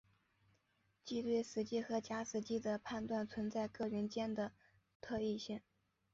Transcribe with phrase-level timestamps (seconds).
[1.05, 4.51] 即对死机和假死机的判断存在各人间的
[4.99, 5.61] 特异性。